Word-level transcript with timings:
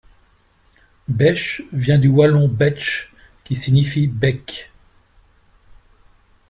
Bêche 1.09 1.61
vient 1.73 1.99
du 1.99 2.07
wallon 2.07 2.47
bètche 2.47 3.13
qui 3.43 3.55
signifie 3.55 4.07
bec. 4.07 4.71